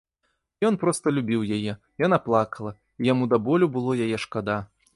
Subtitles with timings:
[0.69, 4.57] Ён проста любіў яе, яна плакала, і яму да болю было яе шкада.